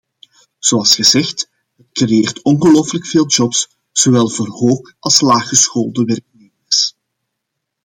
[0.59, 6.95] Zoals gezegd: het creëert ongelofelijk veel jobs, zowel voor hoog- als laaggeschoolde werknemers.